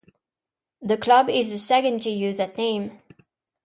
[0.81, 3.03] The club is the second to use that name.